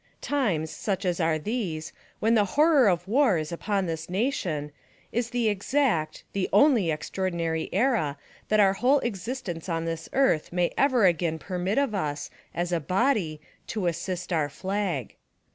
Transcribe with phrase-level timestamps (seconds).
[0.25, 1.93] Times, such as are these,
[2.23, 4.71] w'hen the horror .of war is upon this nation,
[5.11, 8.17] is the exact, the only extraordinary era
[8.47, 12.79] that our whole existence on this earth may ever again permit of us, as a
[12.79, 15.13] body, to assist our Flag.